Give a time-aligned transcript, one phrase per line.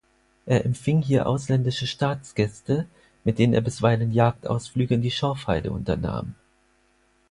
[0.47, 2.87] Er empfing hier ausländische Staatsgäste,
[3.23, 6.33] mit denen er bisweilen Jagdausflüge in die Schorfheide unternahm.